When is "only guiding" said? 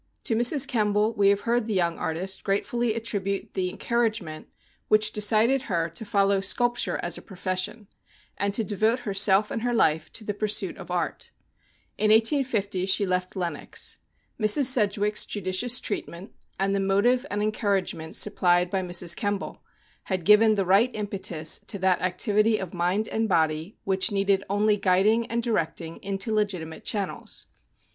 24.49-25.27